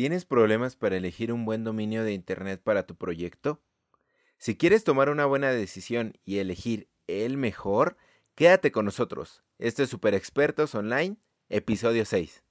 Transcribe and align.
¿Tienes 0.00 0.24
problemas 0.24 0.76
para 0.76 0.96
elegir 0.96 1.30
un 1.30 1.44
buen 1.44 1.62
dominio 1.62 2.04
de 2.04 2.14
Internet 2.14 2.62
para 2.64 2.86
tu 2.86 2.96
proyecto? 2.96 3.60
Si 4.38 4.56
quieres 4.56 4.82
tomar 4.82 5.10
una 5.10 5.26
buena 5.26 5.50
decisión 5.50 6.14
y 6.24 6.38
elegir 6.38 6.88
el 7.06 7.36
mejor, 7.36 7.98
quédate 8.34 8.72
con 8.72 8.86
nosotros. 8.86 9.44
Este 9.58 9.82
es 9.82 9.90
Super 9.90 10.14
Expertos 10.14 10.74
Online, 10.74 11.18
episodio 11.50 12.06
6. 12.06 12.42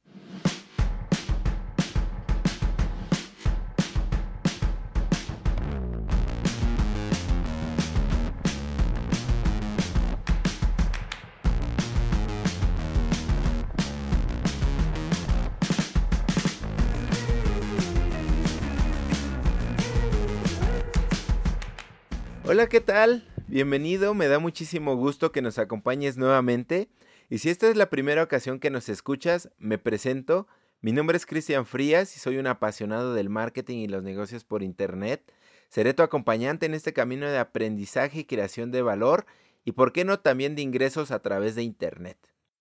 Hola, 22.51 22.67
¿qué 22.67 22.81
tal? 22.81 23.23
Bienvenido, 23.47 24.15
me 24.15 24.27
da 24.27 24.39
muchísimo 24.39 24.95
gusto 24.95 25.31
que 25.31 25.43
nos 25.43 25.59
acompañes 25.59 26.17
nuevamente. 26.17 26.89
Y 27.29 27.37
si 27.37 27.51
esta 27.51 27.69
es 27.69 27.77
la 27.77 27.91
primera 27.91 28.23
ocasión 28.23 28.59
que 28.59 28.71
nos 28.71 28.89
escuchas, 28.89 29.51
me 29.59 29.77
presento. 29.77 30.47
Mi 30.81 30.91
nombre 30.91 31.15
es 31.15 31.27
Cristian 31.27 31.67
Frías 31.67 32.15
y 32.15 32.19
soy 32.19 32.39
un 32.39 32.47
apasionado 32.47 33.13
del 33.13 33.29
marketing 33.29 33.77
y 33.77 33.87
los 33.87 34.01
negocios 34.01 34.45
por 34.45 34.63
Internet. 34.63 35.31
Seré 35.69 35.93
tu 35.93 36.01
acompañante 36.01 36.65
en 36.65 36.73
este 36.73 36.91
camino 36.91 37.29
de 37.29 37.37
aprendizaje 37.37 38.21
y 38.21 38.25
creación 38.25 38.71
de 38.71 38.81
valor 38.81 39.27
y, 39.63 39.73
por 39.73 39.93
qué 39.93 40.03
no, 40.03 40.19
también 40.19 40.55
de 40.55 40.63
ingresos 40.63 41.11
a 41.11 41.21
través 41.21 41.53
de 41.53 41.61
Internet. 41.61 42.17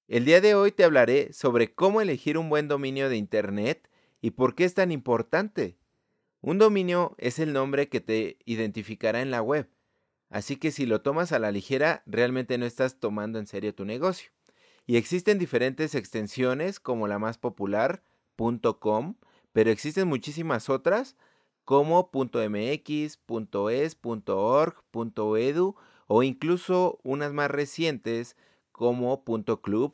El 0.07 0.27
día 0.27 0.43
de 0.43 0.55
hoy 0.55 0.71
te 0.71 0.85
hablaré 0.85 1.33
sobre 1.33 1.73
cómo 1.75 2.03
elegir 2.03 2.37
un 2.37 2.51
buen 2.51 2.69
dominio 2.69 3.09
de 3.09 3.17
Internet 3.17 3.89
y 4.21 4.33
por 4.33 4.55
qué 4.55 4.65
es 4.65 4.75
tan 4.75 4.93
importante. 4.93 5.79
Un 6.43 6.59
dominio 6.59 7.15
es 7.17 7.39
el 7.39 7.55
nombre 7.55 7.89
que 7.89 8.03
te 8.03 8.37
identificará 8.45 9.23
en 9.23 9.31
la 9.31 9.41
web 9.41 9.67
Así 10.31 10.57
que 10.57 10.71
si 10.71 10.87
lo 10.87 11.01
tomas 11.01 11.33
a 11.33 11.39
la 11.39 11.51
ligera, 11.51 12.03
realmente 12.07 12.59
no 12.59 12.67
estás 12.67 13.01
tomando 13.01 13.39
en 13.39 13.47
serio 13.47 13.75
tu 13.75 13.85
negocio. 13.85 14.31
Y 14.87 14.97
existen 14.97 15.39
diferentes 15.39 15.95
extensiones 15.95 16.81
como 16.81 17.09
la 17.09 17.19
más 17.19 17.39
popular, 17.39 18.03
.com, 18.79 19.17
pero 19.53 19.71
existen 19.71 20.09
muchísimas 20.09 20.69
otras 20.69 21.17
como 21.65 22.11
.mx, 22.13 23.19
.es, 23.71 23.99
.org, 24.27 24.75
.edu 25.37 25.77
o 26.07 26.23
incluso 26.23 26.99
unas 27.03 27.33
más 27.33 27.51
recientes 27.51 28.37
como 28.73 29.25
.club, 29.61 29.93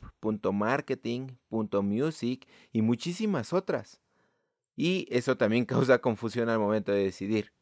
.marketing, 0.53 1.29
.music 1.51 2.47
y 2.73 2.83
muchísimas 2.83 3.53
otras. 3.53 4.01
Y 4.77 5.09
eso 5.11 5.37
también 5.37 5.65
causa 5.67 6.01
confusión 6.01 6.49
al 6.49 6.59
momento 6.59 6.93
de 6.93 7.05
decidir 7.05 7.53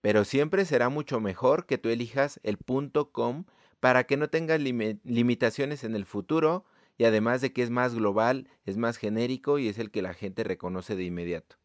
pero 0.00 0.24
siempre 0.24 0.64
será 0.64 0.88
mucho 0.88 1.20
mejor 1.20 1.66
que 1.66 1.78
tú 1.78 1.88
elijas 1.88 2.40
el 2.42 2.58
.com 3.12 3.44
para 3.80 4.04
que 4.04 4.16
no 4.16 4.28
tengas 4.28 4.60
limitaciones 4.60 5.84
en 5.84 5.94
el 5.94 6.04
futuro 6.04 6.64
y 6.98 7.04
además 7.04 7.40
de 7.40 7.52
que 7.52 7.62
es 7.62 7.70
más 7.70 7.94
global, 7.94 8.48
es 8.64 8.76
más 8.76 8.98
genérico 8.98 9.58
y 9.58 9.68
es 9.68 9.78
el 9.78 9.90
que 9.90 10.02
la 10.02 10.12
gente 10.12 10.44
reconoce 10.44 10.96
de 10.96 11.04
inmediato. 11.04 11.56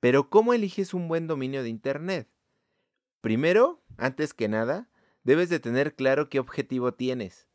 Pero 0.00 0.30
¿cómo 0.30 0.54
eliges 0.54 0.94
un 0.94 1.08
buen 1.08 1.26
dominio 1.26 1.62
de 1.62 1.68
Internet? 1.68 2.28
Primero, 3.20 3.82
antes 3.98 4.32
que 4.34 4.48
nada, 4.48 4.88
debes 5.24 5.50
de 5.50 5.60
tener 5.60 5.94
claro 5.94 6.28
qué 6.28 6.38
objetivo 6.38 6.92
tienes. 6.92 7.48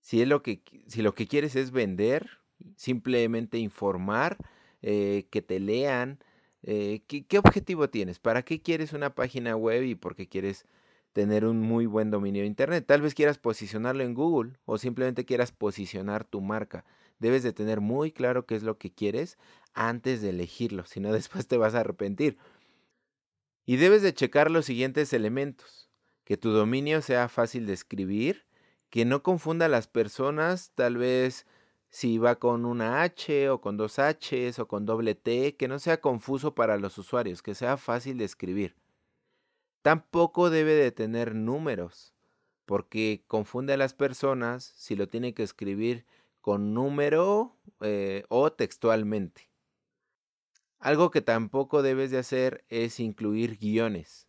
Si, 0.00 0.20
es 0.20 0.28
lo, 0.28 0.42
que, 0.42 0.62
si 0.86 1.00
lo 1.00 1.14
que 1.14 1.26
quieres 1.26 1.56
es 1.56 1.70
vender, 1.70 2.38
simplemente 2.76 3.58
informar, 3.58 4.36
eh, 4.82 5.26
que 5.30 5.40
te 5.40 5.60
lean, 5.60 6.18
eh, 6.66 7.02
¿qué, 7.06 7.38
objetivo 7.38 7.90
tienes? 7.90 8.18
¿Para 8.18 8.42
qué 8.42 8.62
quieres 8.62 8.92
una 8.94 9.14
página 9.14 9.54
web 9.54 9.82
y 9.84 9.94
por 9.94 10.16
qué 10.16 10.28
quieres 10.28 10.66
tener 11.12 11.44
un 11.44 11.60
muy 11.60 11.84
buen 11.84 12.10
dominio 12.10 12.42
de 12.42 12.46
Internet? 12.46 12.86
Tal 12.86 13.02
vez 13.02 13.14
quieras 13.14 13.38
posicionarlo 13.38 14.02
en 14.02 14.14
Google 14.14 14.54
o 14.64 14.78
simplemente 14.78 15.26
quieras 15.26 15.52
posicionar 15.52 16.24
tu 16.24 16.40
marca. 16.40 16.84
Debes 17.18 17.42
de 17.42 17.52
tener 17.52 17.80
muy 17.80 18.12
claro 18.12 18.46
qué 18.46 18.56
es 18.56 18.62
lo 18.62 18.78
que 18.78 18.90
quieres 18.92 19.38
antes 19.74 20.22
de 20.22 20.30
elegirlo, 20.30 20.86
si 20.86 21.00
no 21.00 21.12
después 21.12 21.46
te 21.46 21.58
vas 21.58 21.74
a 21.74 21.80
arrepentir. 21.80 22.38
Y 23.66 23.76
debes 23.76 24.02
de 24.02 24.14
checar 24.14 24.50
los 24.50 24.64
siguientes 24.66 25.12
elementos. 25.12 25.90
Que 26.24 26.38
tu 26.38 26.50
dominio 26.50 27.02
sea 27.02 27.28
fácil 27.28 27.66
de 27.66 27.74
escribir, 27.74 28.46
que 28.88 29.04
no 29.04 29.22
confunda 29.22 29.66
a 29.66 29.68
las 29.68 29.88
personas, 29.88 30.70
tal 30.74 30.96
vez 30.96 31.46
si 31.94 32.18
va 32.18 32.40
con 32.40 32.64
una 32.64 33.04
H 33.04 33.50
o 33.50 33.60
con 33.60 33.76
dos 33.76 34.00
Hs 34.00 34.58
o 34.58 34.66
con 34.66 34.84
doble 34.84 35.14
T, 35.14 35.54
que 35.54 35.68
no 35.68 35.78
sea 35.78 36.00
confuso 36.00 36.52
para 36.52 36.76
los 36.76 36.98
usuarios, 36.98 37.40
que 37.40 37.54
sea 37.54 37.76
fácil 37.76 38.18
de 38.18 38.24
escribir. 38.24 38.74
Tampoco 39.80 40.50
debe 40.50 40.74
de 40.74 40.90
tener 40.90 41.36
números, 41.36 42.12
porque 42.66 43.22
confunde 43.28 43.74
a 43.74 43.76
las 43.76 43.94
personas 43.94 44.72
si 44.76 44.96
lo 44.96 45.08
tiene 45.08 45.34
que 45.34 45.44
escribir 45.44 46.04
con 46.40 46.74
número 46.74 47.54
eh, 47.80 48.24
o 48.28 48.50
textualmente. 48.50 49.48
Algo 50.80 51.12
que 51.12 51.22
tampoco 51.22 51.82
debes 51.82 52.10
de 52.10 52.18
hacer 52.18 52.64
es 52.70 52.98
incluir 52.98 53.56
guiones. 53.56 54.26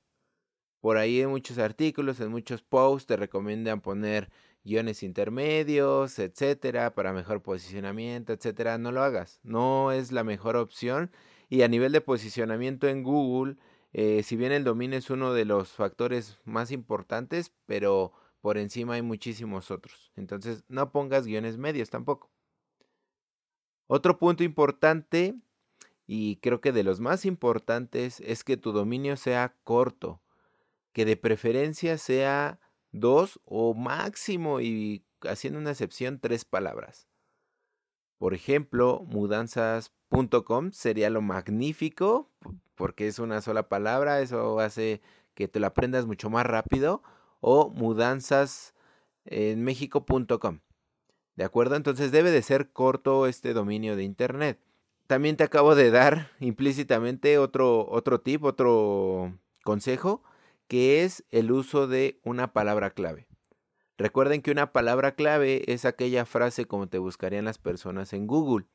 Por 0.82 0.98
ahí 0.98 1.20
en 1.20 1.32
muchos 1.32 1.58
artículos, 1.58 2.20
en 2.20 2.30
muchos 2.30 2.62
posts 2.62 3.08
te 3.08 3.18
recomiendan 3.18 3.82
poner 3.82 4.30
guiones 4.66 5.04
intermedios, 5.04 6.20
etcétera, 6.20 6.96
para 6.96 7.14
mejor 7.14 7.42
posicionamiento, 7.42 8.34
etcétera, 8.34 8.78
no 8.78 8.92
lo 8.92 9.04
hagas. 9.04 9.40
No 9.44 9.92
es 9.92 10.12
la 10.12 10.24
mejor 10.24 10.58
opción. 10.58 11.12
Y 11.50 11.62
a 11.62 11.68
nivel 11.68 11.92
de 11.92 12.02
posicionamiento 12.02 12.88
en 12.88 13.04
Google, 13.04 13.58
eh, 13.94 14.24
si 14.24 14.36
bien 14.36 14.52
el 14.52 14.64
dominio 14.64 14.98
es 14.98 15.10
uno 15.12 15.34
de 15.34 15.46
los 15.46 15.70
factores 15.70 16.40
más 16.44 16.72
importantes, 16.72 17.54
pero 17.68 18.12
por 18.42 18.58
encima 18.58 18.96
hay 18.96 19.04
muchísimos 19.04 19.70
otros. 19.70 20.12
Entonces, 20.16 20.64
no 20.68 20.92
pongas 20.92 21.28
guiones 21.28 21.58
medios 21.58 21.92
tampoco. 21.92 22.32
Otro 23.88 24.18
punto 24.18 24.44
importante, 24.44 25.36
y 26.08 26.38
creo 26.38 26.60
que 26.60 26.72
de 26.72 26.84
los 26.84 27.00
más 27.00 27.26
importantes, 27.26 28.20
es 28.22 28.44
que 28.44 28.58
tu 28.58 28.72
dominio 28.72 29.16
sea 29.16 29.56
corto, 29.64 30.22
que 30.92 31.06
de 31.06 31.18
preferencia 31.18 32.00
sea 32.00 32.60
dos 33.00 33.40
o 33.46 33.74
máximo 33.74 34.62
y 34.62 35.06
haciendo 35.22 35.60
una 35.60 35.72
excepción 35.72 36.20
tres 36.20 36.46
palabras. 36.46 37.08
Por 38.18 38.34
ejemplo, 38.34 39.04
mudanzas.com 39.08 40.72
sería 40.72 41.10
lo 41.10 41.22
magnífico 41.22 42.32
porque 42.76 43.08
es 43.08 43.20
una 43.20 43.42
sola 43.42 43.68
palabra, 43.70 44.22
eso 44.22 44.60
hace 44.60 45.02
que 45.34 45.48
te 45.48 45.60
lo 45.60 45.68
aprendas 45.68 46.06
mucho 46.06 46.30
más 46.30 46.46
rápido 46.46 47.04
o 47.42 47.70
mudanzas 47.70 48.74
en 49.26 49.64
mexico.com. 49.64 50.60
¿De 51.36 51.44
acuerdo? 51.44 51.76
Entonces 51.76 52.12
debe 52.12 52.32
de 52.32 52.42
ser 52.42 52.72
corto 52.72 53.28
este 53.28 53.54
dominio 53.54 53.96
de 53.98 54.04
internet. 54.04 54.60
También 55.08 55.36
te 55.36 55.44
acabo 55.44 55.76
de 55.76 55.92
dar 55.92 56.32
implícitamente 56.40 57.38
otro 57.38 57.86
otro 57.90 58.22
tip, 58.22 58.44
otro 58.46 59.38
consejo 59.64 60.24
que 60.68 61.04
es 61.04 61.24
el 61.32 61.52
uso 61.52 61.88
de 61.88 62.20
una 62.24 62.54
palabra 62.54 62.92
clave. 62.92 63.28
Recuerden 63.98 64.42
que 64.42 64.52
una 64.52 64.74
palabra 64.74 65.16
clave 65.16 65.64
es 65.72 65.86
aquella 65.86 66.26
frase 66.26 66.66
como 66.66 66.88
te 66.88 66.98
buscarían 66.98 67.46
las 67.46 67.58
personas 67.58 68.12
en 68.14 68.28
Google. 68.28 68.66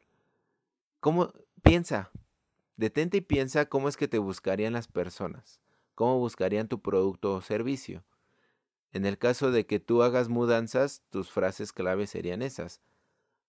¿Cómo 1.01 1.33
piensa? 1.63 2.11
Detente 2.77 3.19
y 3.19 3.21
piensa 3.21 3.67
cómo 3.67 3.89
es 3.89 3.99
que 3.99 4.09
te 4.09 4.19
buscarían 4.19 4.73
las 4.73 4.89
personas, 4.89 5.61
cómo 5.95 6.19
buscarían 6.19 6.69
tu 6.69 6.81
producto 6.81 7.35
o 7.35 7.43
servicio. 7.43 8.05
En 8.93 9.05
el 9.05 9.19
caso 9.19 9.51
de 9.51 9.67
que 9.67 9.79
tú 9.79 10.03
hagas 10.03 10.29
mudanzas, 10.29 11.03
tus 11.11 11.31
frases 11.31 11.73
clave 11.73 12.07
serían 12.07 12.41
esas. 12.41 12.81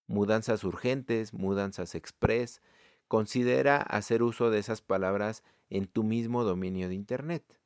Mudanzas 0.08 0.64
urgentes, 0.66 1.34
mudanzas 1.34 1.96
express. 1.96 2.62
Considera 3.08 3.78
hacer 3.78 4.24
uso 4.24 4.50
de 4.50 4.60
esas 4.60 4.82
palabras 4.82 5.44
en 5.70 5.88
tu 5.88 6.04
mismo 6.04 6.44
dominio 6.44 6.90
de 6.90 6.96
Internet. 6.96 7.61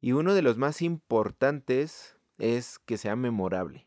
Y 0.00 0.12
uno 0.12 0.34
de 0.34 0.42
los 0.42 0.58
más 0.58 0.82
importantes 0.82 2.16
es 2.38 2.78
que 2.78 2.98
sea 2.98 3.16
memorable. 3.16 3.86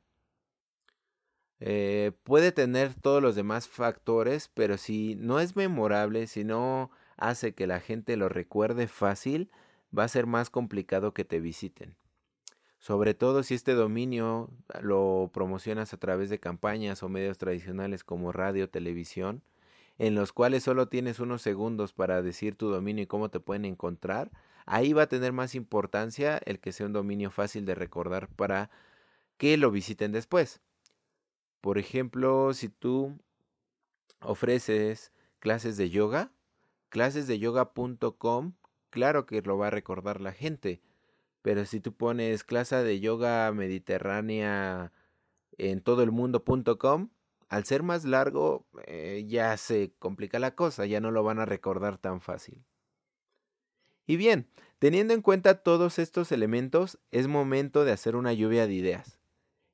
Eh, 1.59 2.11
puede 2.23 2.51
tener 2.51 2.95
todos 2.95 3.21
los 3.21 3.35
demás 3.35 3.67
factores, 3.67 4.49
pero 4.53 4.77
si 4.77 5.15
no 5.15 5.39
es 5.39 5.55
memorable, 5.55 6.25
si 6.27 6.43
no 6.43 6.89
hace 7.17 7.53
que 7.53 7.67
la 7.67 7.79
gente 7.79 8.17
lo 8.17 8.29
recuerde 8.29 8.87
fácil, 8.87 9.51
va 9.97 10.05
a 10.05 10.09
ser 10.09 10.25
más 10.25 10.49
complicado 10.49 11.13
que 11.13 11.23
te 11.23 11.39
visiten. 11.39 11.95
Sobre 12.79 13.13
todo 13.13 13.43
si 13.43 13.53
este 13.53 13.75
dominio 13.75 14.49
lo 14.81 15.29
promocionas 15.31 15.93
a 15.93 15.97
través 15.97 16.31
de 16.31 16.39
campañas 16.39 17.03
o 17.03 17.09
medios 17.09 17.37
tradicionales 17.37 18.03
como 18.03 18.31
radio, 18.31 18.71
televisión, 18.71 19.43
en 19.99 20.15
los 20.15 20.33
cuales 20.33 20.63
solo 20.63 20.87
tienes 20.87 21.19
unos 21.19 21.43
segundos 21.43 21.93
para 21.93 22.23
decir 22.23 22.55
tu 22.55 22.69
dominio 22.69 23.03
y 23.03 23.07
cómo 23.07 23.29
te 23.29 23.39
pueden 23.39 23.65
encontrar, 23.65 24.31
ahí 24.65 24.93
va 24.93 25.03
a 25.03 25.07
tener 25.07 25.33
más 25.33 25.55
importancia 25.55 26.39
el 26.45 26.59
que 26.59 26.71
sea 26.71 26.85
un 26.85 26.93
dominio 26.93 27.31
fácil 27.31 27.65
de 27.65 27.75
recordar 27.75 28.27
para 28.29 28.69
que 29.37 29.57
lo 29.57 29.71
visiten 29.71 30.11
después. 30.11 30.61
Por 31.61 31.77
ejemplo, 31.77 32.53
si 32.53 32.69
tú 32.69 33.19
ofreces 34.21 35.11
clases 35.39 35.77
de 35.77 35.89
yoga, 35.89 36.31
clasesdeyoga.com, 36.89 38.53
claro 38.89 39.25
que 39.25 39.41
lo 39.41 39.57
va 39.57 39.67
a 39.67 39.71
recordar 39.71 40.21
la 40.21 40.33
gente. 40.33 40.81
Pero 41.41 41.65
si 41.65 41.79
tú 41.79 41.93
pones 41.93 42.43
clase 42.43 42.75
de 42.77 42.99
yoga 42.99 43.51
mediterránea 43.51 44.91
en 45.57 45.81
todo 45.81 46.03
el 46.03 46.11
mundo.com, 46.11 47.09
al 47.49 47.65
ser 47.65 47.83
más 47.83 48.05
largo 48.05 48.65
eh, 48.85 49.25
ya 49.27 49.57
se 49.57 49.93
complica 49.99 50.39
la 50.39 50.55
cosa, 50.55 50.85
ya 50.85 50.99
no 51.01 51.11
lo 51.11 51.23
van 51.23 51.39
a 51.39 51.45
recordar 51.45 51.97
tan 51.97 52.21
fácil. 52.21 52.63
Y 54.11 54.17
bien, 54.17 54.45
teniendo 54.77 55.13
en 55.13 55.21
cuenta 55.21 55.63
todos 55.63 55.97
estos 55.97 56.33
elementos, 56.33 56.99
es 57.11 57.29
momento 57.29 57.85
de 57.85 57.93
hacer 57.93 58.17
una 58.17 58.33
lluvia 58.33 58.67
de 58.67 58.73
ideas. 58.73 59.21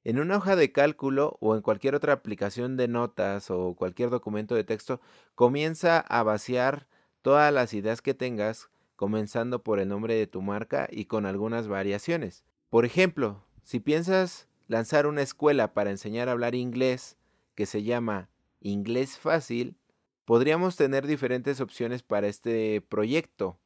En 0.04 0.20
una 0.20 0.38
hoja 0.38 0.56
de 0.56 0.72
cálculo 0.72 1.38
o 1.42 1.56
en 1.56 1.64
cualquier 1.64 1.96
otra 1.96 2.14
aplicación 2.14 2.78
de 2.78 2.88
notas 2.88 3.50
o 3.50 3.74
cualquier 3.74 4.12
documento 4.12 4.54
de 4.54 4.64
texto, 4.64 5.02
comienza 5.34 5.98
a 6.02 6.22
vaciar 6.22 6.88
todas 7.24 7.52
las 7.52 7.74
ideas 7.74 8.04
que 8.04 8.14
tengas, 8.14 8.70
comenzando 8.96 9.64
por 9.64 9.80
el 9.80 9.88
nombre 9.88 10.14
de 10.14 10.28
tu 10.28 10.44
marca 10.44 10.88
y 10.92 11.06
con 11.06 11.26
algunas 11.26 11.68
variaciones. 11.68 12.44
Por 12.70 12.86
ejemplo, 12.86 13.44
si 13.64 13.80
piensas 13.80 14.48
lanzar 14.68 15.08
una 15.08 15.24
escuela 15.24 15.74
para 15.74 15.90
enseñar 15.90 16.30
a 16.30 16.34
hablar 16.34 16.54
inglés, 16.54 17.18
que 17.56 17.66
se 17.66 17.82
llama 17.82 18.30
Inglés 18.60 19.18
Fácil, 19.18 19.78
podríamos 20.26 20.76
tener 20.76 21.08
diferentes 21.08 21.60
opciones 21.60 22.04
para 22.04 22.28
este 22.28 22.82
proyecto. 22.82 23.58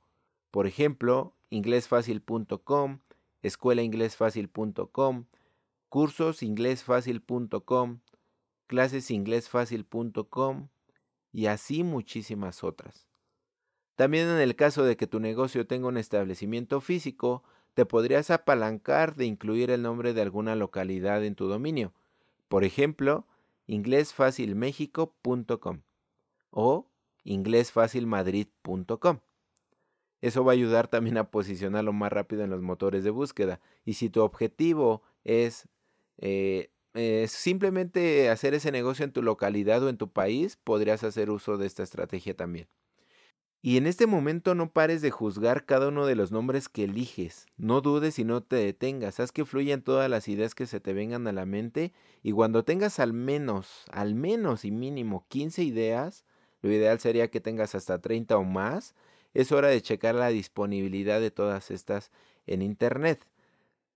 Por 0.52 0.68
ejemplo, 0.68 1.34
inglesfacil.com, 1.50 3.00
escuelainglesfacil.com, 3.42 5.26
cursosinglesfacil.com, 5.90 8.00
clasesinglesfacil.com 8.68 10.68
y 11.34 11.48
así 11.48 11.84
muchísimas 11.84 12.64
otras. 12.64 13.08
También 13.96 14.30
en 14.30 14.40
el 14.40 14.56
caso 14.56 14.84
de 14.84 14.96
que 14.98 15.08
tu 15.08 15.20
negocio 15.20 15.66
tenga 15.68 15.88
un 15.88 15.98
establecimiento 15.98 16.82
físico, 16.82 17.44
te 17.74 17.86
podrías 17.86 18.32
apalancar 18.32 19.16
de 19.16 19.26
incluir 19.26 19.72
el 19.72 19.82
nombre 19.82 20.14
de 20.14 20.22
alguna 20.22 20.56
localidad 20.56 21.24
en 21.24 21.36
tu 21.36 21.48
dominio. 21.48 21.94
Por 22.48 22.66
ejemplo, 22.66 23.28
inglesfacilmexico.com 23.68 25.82
o 26.50 26.88
inglesfacilmadrid.com. 27.24 29.20
Eso 30.22 30.44
va 30.44 30.52
a 30.52 30.54
ayudar 30.54 30.88
también 30.88 31.18
a 31.18 31.32
posicionarlo 31.32 31.94
más 31.94 32.12
rápido 32.14 32.44
en 32.44 32.50
los 32.50 32.62
motores 32.62 33.04
de 33.04 33.10
búsqueda. 33.10 33.60
Y 33.86 33.94
si 33.94 34.10
tu 34.10 34.22
objetivo 34.22 35.02
es, 35.24 35.68
eh, 36.18 36.70
simplemente 37.28 38.30
hacer 38.30 38.54
ese 38.54 38.72
negocio 38.72 39.04
en 39.04 39.12
tu 39.12 39.24
localidad 39.24 39.84
o 39.84 39.90
en 39.90 39.98
tu 39.98 40.12
país, 40.12 40.58
podrías 40.64 41.04
hacer 41.04 41.30
uso 41.32 41.58
de 41.58 41.68
esta 41.68 41.84
estrategia 41.84 42.36
también. 42.36 42.68
Y 43.64 43.78
en 43.78 43.86
este 43.86 44.08
momento 44.08 44.56
no 44.56 44.72
pares 44.72 45.04
de 45.04 45.12
juzgar 45.12 45.66
cada 45.66 45.90
uno 45.90 46.08
de 46.08 46.16
los 46.16 46.32
nombres 46.32 46.68
que 46.68 46.86
eliges. 46.86 47.46
No 47.58 47.82
dudes 47.82 48.18
y 48.18 48.24
no 48.24 48.42
te 48.42 48.56
detengas. 48.56 49.20
Haz 49.20 49.32
que 49.32 49.46
fluyan 49.46 49.84
todas 49.84 50.10
las 50.10 50.28
ideas 50.28 50.56
que 50.56 50.66
se 50.66 50.80
te 50.80 50.94
vengan 50.94 51.28
a 51.28 51.32
la 51.32 51.46
mente. 51.46 51.94
Y 52.24 52.32
cuando 52.32 52.64
tengas 52.64 53.00
al 53.00 53.14
menos, 53.14 53.86
al 53.92 54.16
menos 54.16 54.66
y 54.66 54.72
mínimo 54.72 55.28
15 55.30 55.64
ideas, 55.64 56.26
lo 56.64 56.72
ideal 56.72 57.00
sería 57.00 57.30
que 57.30 57.40
tengas 57.40 57.76
hasta 57.76 58.02
30 58.02 58.36
o 58.38 58.44
más, 58.44 58.96
es 59.34 59.52
hora 59.52 59.70
de 59.70 59.82
checar 59.82 60.16
la 60.16 60.30
disponibilidad 60.30 61.20
de 61.20 61.32
todas 61.32 61.72
estas 61.72 62.12
en 62.48 62.62
Internet. 62.62 63.28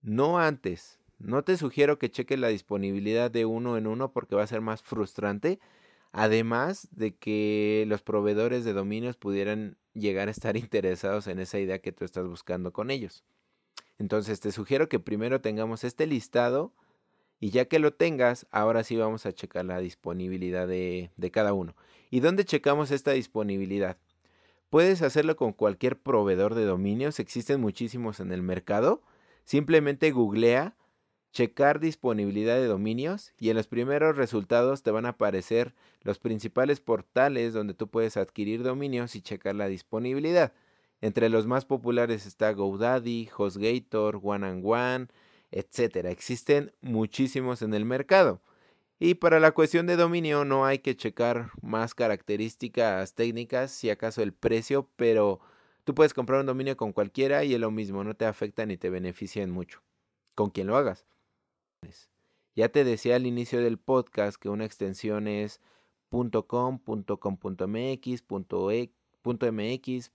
No 0.01 0.39
antes. 0.39 0.99
No 1.17 1.43
te 1.43 1.57
sugiero 1.57 1.97
que 1.97 2.11
cheques 2.11 2.39
la 2.39 2.49
disponibilidad 2.49 3.31
de 3.31 3.45
uno 3.45 3.77
en 3.77 3.87
uno 3.87 4.11
porque 4.11 4.35
va 4.35 4.43
a 4.43 4.47
ser 4.47 4.61
más 4.61 4.81
frustrante 4.81 5.59
Además 6.17 6.87
de 6.91 7.13
que 7.13 7.83
los 7.89 8.01
proveedores 8.01 8.63
de 8.63 8.71
dominios 8.71 9.17
pudieran 9.17 9.77
llegar 9.93 10.29
a 10.29 10.31
estar 10.31 10.55
interesados 10.57 11.27
en 11.27 11.39
esa 11.39 11.59
idea 11.59 11.79
que 11.79 11.91
tú 11.91 12.05
estás 12.05 12.25
buscando 12.25 12.71
con 12.71 12.89
ellos. 12.89 13.25
Entonces 13.99 14.39
te 14.39 14.53
sugiero 14.53 14.87
que 14.87 15.01
primero 15.01 15.41
tengamos 15.41 15.83
este 15.83 16.07
listado 16.07 16.71
y 17.41 17.49
ya 17.49 17.65
que 17.65 17.79
lo 17.79 17.93
tengas, 17.93 18.47
ahora 18.51 18.85
sí 18.85 18.95
vamos 18.95 19.25
a 19.25 19.33
checar 19.33 19.65
la 19.65 19.79
disponibilidad 19.79 20.69
de, 20.69 21.11
de 21.17 21.31
cada 21.31 21.51
uno. 21.51 21.75
¿Y 22.09 22.21
dónde 22.21 22.45
checamos 22.45 22.91
esta 22.91 23.11
disponibilidad? 23.11 23.97
Puedes 24.75 25.01
hacerlo 25.01 25.37
con 25.37 25.53
cualquier 25.53 25.97
proveedor 25.97 26.53
de 26.53 26.65
dominios, 26.65 27.21
existen 27.21 27.61
muchísimos 27.61 28.19
en 28.19 28.33
el 28.33 28.41
mercado. 28.41 29.01
Simplemente 29.45 30.11
googlea 30.11 30.75
checar 31.31 31.79
disponibilidad 31.79 32.55
de 32.55 32.65
dominios 32.65 33.31
y 33.39 33.49
en 33.51 33.55
los 33.55 33.67
primeros 33.67 34.17
resultados 34.17 34.83
te 34.83 34.91
van 34.91 35.05
a 35.05 35.11
aparecer 35.11 35.73
los 36.01 36.19
principales 36.19 36.81
portales 36.81 37.53
donde 37.53 37.73
tú 37.73 37.87
puedes 37.87 38.17
adquirir 38.17 38.63
dominios 38.63 39.15
y 39.15 39.21
checar 39.21 39.55
la 39.55 39.69
disponibilidad. 39.69 40.51
Entre 40.99 41.29
los 41.29 41.47
más 41.47 41.63
populares 41.63 42.25
está 42.25 42.51
GoDaddy, 42.51 43.29
HostGator, 43.33 44.19
One 44.21 44.45
and 44.45 44.61
One, 44.65 45.07
etc. 45.51 46.07
Existen 46.07 46.73
muchísimos 46.81 47.61
en 47.61 47.73
el 47.73 47.85
mercado. 47.85 48.41
Y 48.99 49.15
para 49.15 49.39
la 49.39 49.51
cuestión 49.51 49.87
de 49.87 49.97
dominio 49.97 50.45
no 50.45 50.65
hay 50.65 50.79
que 50.79 50.95
checar 50.95 51.51
más 51.61 51.93
características 51.93 53.13
técnicas, 53.13 53.71
si 53.71 53.89
acaso 53.89 54.21
el 54.21 54.33
precio, 54.33 54.89
pero 54.95 55.41
tú 55.83 55.93
puedes 55.93 56.13
comprar 56.13 56.39
un 56.39 56.45
dominio 56.45 56.77
con 56.77 56.93
cualquiera 56.93 57.43
y 57.43 57.53
es 57.53 57.59
lo 57.59 57.71
mismo, 57.71 58.03
no 58.03 58.15
te 58.15 58.25
afecta 58.25 58.65
ni 58.65 58.77
te 58.77 58.89
beneficia 58.89 59.43
en 59.43 59.51
mucho, 59.51 59.81
con 60.33 60.49
quien 60.49 60.67
lo 60.67 60.77
hagas. 60.77 61.05
Ya 62.55 62.69
te 62.69 62.85
decía 62.85 63.17
al 63.17 63.27
inicio 63.27 63.61
del 63.61 63.77
podcast 63.77 64.37
que 64.37 64.47
una 64.47 64.63
extensión 64.63 65.27
es 65.27 65.59
.com, 66.47 66.79
.com.mx, 66.79 68.23
.e, 68.71 68.91
.mx, 69.23 70.11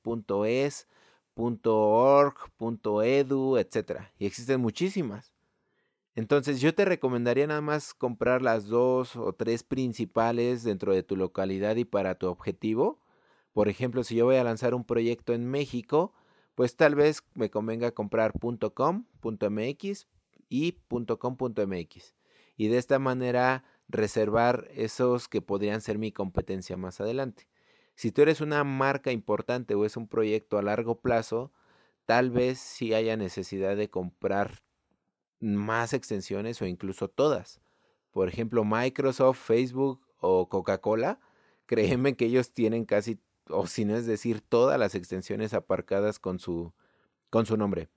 .es, 0.46 0.88
.org, 1.36 2.34
.edu, 3.04 3.56
etc. 3.58 4.00
Y 4.18 4.26
existen 4.26 4.60
muchísimas. 4.60 5.29
Entonces 6.14 6.60
yo 6.60 6.74
te 6.74 6.84
recomendaría 6.84 7.46
nada 7.46 7.60
más 7.60 7.94
comprar 7.94 8.42
las 8.42 8.66
dos 8.66 9.16
o 9.16 9.32
tres 9.32 9.62
principales 9.62 10.64
dentro 10.64 10.92
de 10.92 11.02
tu 11.02 11.16
localidad 11.16 11.76
y 11.76 11.84
para 11.84 12.16
tu 12.16 12.28
objetivo. 12.28 13.00
Por 13.52 13.68
ejemplo, 13.68 14.04
si 14.04 14.16
yo 14.16 14.26
voy 14.26 14.36
a 14.36 14.44
lanzar 14.44 14.74
un 14.74 14.84
proyecto 14.84 15.32
en 15.32 15.46
México, 15.46 16.12
pues 16.54 16.76
tal 16.76 16.94
vez 16.94 17.22
me 17.34 17.50
convenga 17.50 17.92
comprar 17.92 18.32
.com, 18.74 19.06
.mx, 19.22 20.06
y 20.50 20.72
.com.mx 20.88 22.14
y 22.56 22.68
de 22.68 22.76
esta 22.76 22.98
manera 22.98 23.64
reservar 23.88 24.68
esos 24.74 25.28
que 25.28 25.40
podrían 25.40 25.80
ser 25.80 25.96
mi 25.96 26.12
competencia 26.12 26.76
más 26.76 27.00
adelante. 27.00 27.48
Si 27.94 28.12
tú 28.12 28.20
eres 28.20 28.42
una 28.42 28.64
marca 28.64 29.12
importante 29.12 29.74
o 29.74 29.86
es 29.86 29.96
un 29.96 30.08
proyecto 30.08 30.58
a 30.58 30.62
largo 30.62 31.00
plazo, 31.00 31.52
tal 32.04 32.30
vez 32.30 32.58
sí 32.58 32.92
haya 32.92 33.16
necesidad 33.16 33.76
de 33.76 33.88
comprar 33.88 34.62
más 35.40 35.92
extensiones 35.92 36.60
o 36.62 36.66
incluso 36.66 37.08
todas. 37.08 37.60
Por 38.10 38.28
ejemplo, 38.28 38.64
Microsoft, 38.64 39.38
Facebook 39.38 40.00
o 40.18 40.48
Coca-Cola, 40.48 41.20
créeme 41.66 42.16
que 42.16 42.26
ellos 42.26 42.52
tienen 42.52 42.84
casi, 42.84 43.20
o 43.48 43.66
si 43.66 43.84
no 43.84 43.96
es 43.96 44.06
decir, 44.06 44.40
todas 44.40 44.78
las 44.78 44.94
extensiones 44.94 45.54
aparcadas 45.54 46.18
con 46.18 46.38
su, 46.38 46.72
con 47.30 47.46
su 47.46 47.56
nombre. 47.56 47.88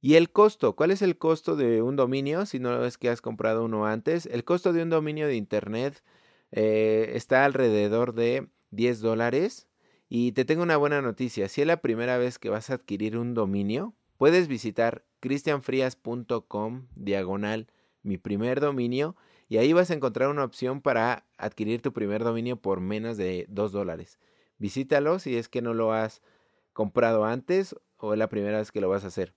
Y 0.00 0.16
el 0.16 0.30
costo, 0.30 0.74
¿cuál 0.74 0.90
es 0.90 1.00
el 1.00 1.16
costo 1.16 1.54
de 1.54 1.80
un 1.80 1.94
dominio 1.94 2.44
si 2.44 2.58
no 2.58 2.84
es 2.84 2.98
que 2.98 3.08
has 3.08 3.20
comprado 3.20 3.64
uno 3.64 3.86
antes? 3.86 4.26
El 4.26 4.44
costo 4.44 4.72
de 4.72 4.82
un 4.82 4.90
dominio 4.90 5.28
de 5.28 5.36
Internet 5.36 6.02
eh, 6.50 7.12
está 7.14 7.44
alrededor 7.44 8.12
de 8.12 8.48
10 8.70 9.00
dólares. 9.00 9.68
Y 10.08 10.32
te 10.32 10.44
tengo 10.44 10.62
una 10.62 10.76
buena 10.76 11.00
noticia, 11.00 11.48
si 11.48 11.62
es 11.62 11.66
la 11.66 11.80
primera 11.80 12.18
vez 12.18 12.38
que 12.38 12.50
vas 12.50 12.68
a 12.68 12.74
adquirir 12.74 13.16
un 13.16 13.32
dominio, 13.32 13.94
puedes 14.18 14.46
visitar 14.46 15.06
cristianfrias.com 15.22 16.88
diagonal 16.96 17.68
mi 18.02 18.18
primer 18.18 18.60
dominio 18.60 19.14
y 19.48 19.58
ahí 19.58 19.72
vas 19.72 19.90
a 19.90 19.94
encontrar 19.94 20.28
una 20.28 20.44
opción 20.44 20.80
para 20.80 21.24
adquirir 21.38 21.80
tu 21.80 21.92
primer 21.92 22.24
dominio 22.24 22.56
por 22.56 22.80
menos 22.80 23.16
de 23.16 23.46
2 23.48 23.70
dólares. 23.70 24.18
Visítalo 24.58 25.20
si 25.20 25.36
es 25.36 25.48
que 25.48 25.62
no 25.62 25.74
lo 25.74 25.92
has 25.92 26.22
comprado 26.72 27.24
antes 27.24 27.76
o 27.98 28.12
es 28.12 28.18
la 28.18 28.28
primera 28.28 28.58
vez 28.58 28.72
que 28.72 28.80
lo 28.80 28.88
vas 28.88 29.04
a 29.04 29.08
hacer. 29.08 29.32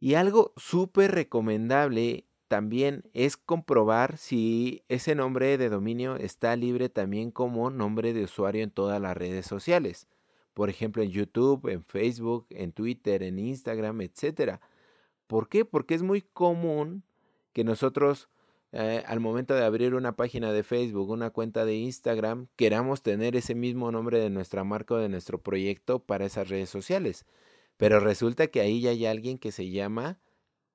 Y 0.00 0.14
algo 0.14 0.52
súper 0.56 1.12
recomendable 1.12 2.26
también 2.48 3.04
es 3.12 3.36
comprobar 3.36 4.16
si 4.16 4.82
ese 4.88 5.14
nombre 5.14 5.56
de 5.56 5.68
dominio 5.68 6.16
está 6.16 6.56
libre 6.56 6.88
también 6.88 7.30
como 7.30 7.70
nombre 7.70 8.12
de 8.12 8.24
usuario 8.24 8.64
en 8.64 8.70
todas 8.70 9.00
las 9.00 9.16
redes 9.16 9.46
sociales. 9.46 10.08
Por 10.58 10.70
ejemplo, 10.70 11.04
en 11.04 11.10
YouTube, 11.12 11.68
en 11.68 11.84
Facebook, 11.84 12.48
en 12.50 12.72
Twitter, 12.72 13.22
en 13.22 13.38
Instagram, 13.38 14.00
etc. 14.00 14.58
¿Por 15.28 15.48
qué? 15.48 15.64
Porque 15.64 15.94
es 15.94 16.02
muy 16.02 16.20
común 16.20 17.04
que 17.52 17.62
nosotros 17.62 18.28
eh, 18.72 19.04
al 19.06 19.20
momento 19.20 19.54
de 19.54 19.64
abrir 19.64 19.94
una 19.94 20.16
página 20.16 20.52
de 20.52 20.64
Facebook, 20.64 21.10
una 21.10 21.30
cuenta 21.30 21.64
de 21.64 21.76
Instagram, 21.76 22.48
queramos 22.56 23.02
tener 23.02 23.36
ese 23.36 23.54
mismo 23.54 23.92
nombre 23.92 24.18
de 24.18 24.30
nuestra 24.30 24.64
marca 24.64 24.94
o 24.94 24.98
de 24.98 25.08
nuestro 25.08 25.40
proyecto 25.40 26.00
para 26.00 26.26
esas 26.26 26.48
redes 26.48 26.70
sociales. 26.70 27.24
Pero 27.76 28.00
resulta 28.00 28.48
que 28.48 28.60
ahí 28.60 28.80
ya 28.80 28.90
hay 28.90 29.06
alguien 29.06 29.38
que 29.38 29.52
se 29.52 29.70
llama 29.70 30.18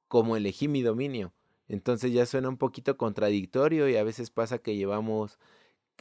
como 0.08 0.38
elegí 0.38 0.70
mi 0.70 0.82
dominio. 0.82 1.34
Entonces 1.68 2.13
ya 2.13 2.25
suena 2.25 2.48
un 2.48 2.58
poquito 2.58 2.96
contradictorio 2.96 3.90
y 3.90 3.98
a 3.98 4.04
veces 4.06 4.30
pasa 4.30 4.60
que 4.60 4.78
llevamos 4.78 5.40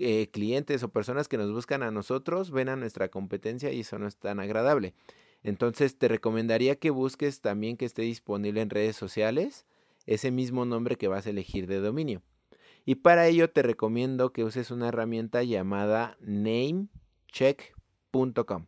eh, 0.03 0.29
clientes 0.31 0.83
o 0.83 0.89
personas 0.89 1.29
que 1.29 1.39
nos 1.39 1.53
buscan 1.53 1.83
a 1.83 1.91
nosotros 1.91 2.51
ven 2.51 2.69
a 2.69 2.77
nuestra 2.77 3.09
competencia 3.09 3.73
y 3.73 3.81
eso 3.81 3.99
no 3.99 4.07
es 4.07 4.17
tan 4.17 4.41
agradable. 4.41 4.95
Entonces 5.43 5.99
te 5.99 6.09
recomendaría 6.09 6.77
que 6.77 6.91
busques 6.91 7.41
también 7.41 7.77
que 7.77 7.85
esté 7.85 8.03
disponible 8.03 8.61
en 8.61 8.71
redes 8.71 8.97
sociales 8.97 9.67
ese 10.07 10.31
mismo 10.31 10.65
nombre 10.65 10.97
que 10.97 11.09
vas 11.09 11.27
a 11.27 11.31
elegir 11.31 11.67
de 11.67 11.81
dominio. 11.81 12.23
Y 12.85 12.97
para 12.97 13.29
ello 13.29 13.49
te 13.51 13.63
recomiendo 13.63 14.33
que 14.33 14.45
uses 14.45 14.71
una 14.71 14.89
herramienta 14.89 15.43
llamada 15.45 16.17
namecheck.com. 16.21 18.67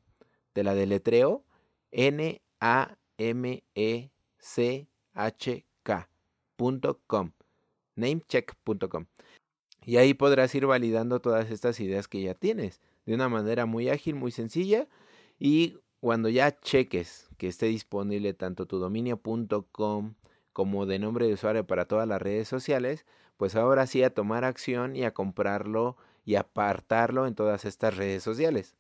Te 0.53 0.63
la 0.63 0.75
deletreo 0.75 1.45
N 1.91 2.43
A 2.61 2.97
M 3.19 3.65
E 3.75 4.11
C 4.39 4.89
H 5.15 5.67
K.com. 5.83 7.33
namecheck.com. 7.97 9.07
Y 9.85 9.97
ahí 9.97 10.15
podrás 10.15 10.55
ir 10.55 10.67
validando 10.67 11.21
todas 11.21 11.51
estas 11.51 11.79
ideas 11.81 12.09
que 12.09 12.23
ya 12.23 12.35
tienes 12.35 12.81
de 13.07 13.15
una 13.15 13.29
manera 13.29 13.67
muy 13.67 13.89
ágil, 13.89 14.15
muy 14.15 14.31
sencilla 14.31 14.89
y 15.39 15.79
cuando 16.01 16.29
ya 16.29 16.59
cheques 16.61 17.29
que 17.39 17.49
esté 17.49 17.67
disponible 17.67 18.35
tanto 18.35 18.67
tu 18.67 18.79
dominio.com 18.79 20.15
como 20.53 20.87
de 20.87 20.99
nombre 20.99 21.27
de 21.27 21.35
usuario 21.35 21.67
para 21.67 21.87
todas 21.87 22.07
las 22.07 22.23
redes 22.23 22.49
sociales, 22.49 23.05
pues 23.37 23.57
ahora 23.57 23.87
sí 23.87 24.03
a 24.03 24.15
tomar 24.15 24.45
acción 24.45 24.97
y 24.97 25.05
a 25.05 25.13
comprarlo 25.13 25.97
y 26.25 26.37
apartarlo 26.37 27.27
en 27.27 27.35
todas 27.35 27.65
estas 27.65 27.97
redes 27.97 28.23
sociales. 28.23 28.77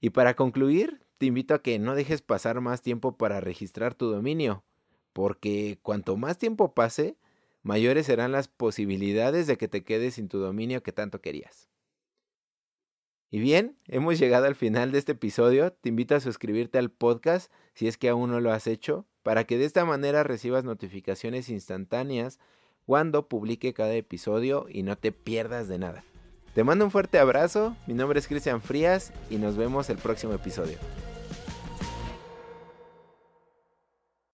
Y 0.00 0.10
para 0.10 0.34
concluir, 0.34 1.02
te 1.18 1.26
invito 1.26 1.54
a 1.54 1.62
que 1.62 1.78
no 1.78 1.94
dejes 1.94 2.22
pasar 2.22 2.60
más 2.60 2.82
tiempo 2.82 3.16
para 3.16 3.40
registrar 3.40 3.94
tu 3.94 4.10
dominio, 4.10 4.64
porque 5.12 5.78
cuanto 5.82 6.16
más 6.16 6.38
tiempo 6.38 6.74
pase, 6.74 7.16
mayores 7.62 8.06
serán 8.06 8.32
las 8.32 8.48
posibilidades 8.48 9.46
de 9.46 9.56
que 9.56 9.68
te 9.68 9.84
quedes 9.84 10.14
sin 10.14 10.28
tu 10.28 10.38
dominio 10.38 10.82
que 10.82 10.92
tanto 10.92 11.20
querías. 11.20 11.68
Y 13.30 13.40
bien, 13.40 13.78
hemos 13.88 14.18
llegado 14.18 14.46
al 14.46 14.54
final 14.54 14.92
de 14.92 14.98
este 14.98 15.12
episodio. 15.12 15.72
Te 15.72 15.88
invito 15.88 16.14
a 16.14 16.20
suscribirte 16.20 16.78
al 16.78 16.90
podcast 16.90 17.50
si 17.72 17.88
es 17.88 17.96
que 17.96 18.10
aún 18.10 18.30
no 18.30 18.40
lo 18.40 18.52
has 18.52 18.66
hecho, 18.66 19.06
para 19.22 19.44
que 19.44 19.56
de 19.56 19.64
esta 19.64 19.86
manera 19.86 20.22
recibas 20.22 20.64
notificaciones 20.64 21.48
instantáneas 21.48 22.38
cuando 22.84 23.28
publique 23.28 23.72
cada 23.72 23.94
episodio 23.94 24.66
y 24.68 24.82
no 24.82 24.98
te 24.98 25.12
pierdas 25.12 25.68
de 25.68 25.78
nada. 25.78 26.04
Te 26.54 26.64
mando 26.64 26.84
un 26.84 26.90
fuerte 26.90 27.18
abrazo, 27.18 27.74
mi 27.86 27.94
nombre 27.94 28.18
es 28.18 28.28
Cristian 28.28 28.60
Frías 28.60 29.12
y 29.30 29.36
nos 29.36 29.56
vemos 29.56 29.88
el 29.88 29.96
próximo 29.96 30.34
episodio. 30.34 30.76